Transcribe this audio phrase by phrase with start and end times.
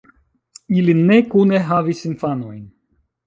[0.77, 2.65] Ili ne kune havis infanojn.